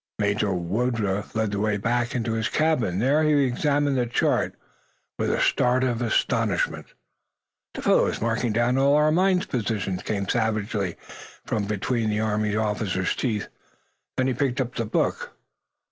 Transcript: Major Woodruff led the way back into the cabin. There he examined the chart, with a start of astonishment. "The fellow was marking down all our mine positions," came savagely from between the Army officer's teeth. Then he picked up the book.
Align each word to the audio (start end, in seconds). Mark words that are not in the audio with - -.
Major 0.17 0.51
Woodruff 0.51 1.35
led 1.35 1.51
the 1.51 1.59
way 1.59 1.77
back 1.77 2.15
into 2.15 2.31
the 2.31 2.49
cabin. 2.49 2.97
There 2.97 3.21
he 3.21 3.43
examined 3.45 3.95
the 3.99 4.07
chart, 4.07 4.55
with 5.19 5.29
a 5.31 5.39
start 5.39 5.83
of 5.83 6.01
astonishment. 6.01 6.87
"The 7.75 7.83
fellow 7.83 8.05
was 8.05 8.19
marking 8.19 8.51
down 8.51 8.79
all 8.79 8.95
our 8.95 9.11
mine 9.11 9.41
positions," 9.41 10.01
came 10.01 10.27
savagely 10.27 10.95
from 11.45 11.65
between 11.67 12.09
the 12.09 12.19
Army 12.21 12.55
officer's 12.55 13.15
teeth. 13.15 13.47
Then 14.17 14.25
he 14.25 14.33
picked 14.33 14.59
up 14.59 14.73
the 14.73 14.85
book. 14.85 15.33